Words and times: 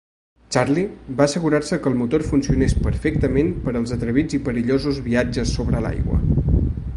Charlie 0.53 0.85
va 1.19 1.25
assegurar-se 1.25 1.77
que 1.83 1.91
el 1.91 1.97
motor 1.99 2.25
funcionés 2.29 2.75
perfectament 2.87 3.53
per 3.67 3.75
als 3.81 3.93
atrevits 3.97 4.39
i 4.39 4.41
perillosos 4.49 4.99
viatges 5.11 5.55
sobre 5.61 5.85
l'aigua. 5.87 6.19